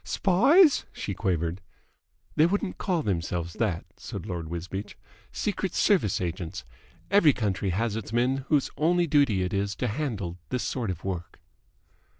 [0.03, 1.61] "Spies?" she quavered.
[2.35, 4.97] "They wouldn't call themselves that," said Lord Wisbeach.
[5.31, 6.63] "Secret Service agents.
[7.11, 11.03] Every country has its men whose only duty it is to handle this sort of
[11.03, 11.39] work."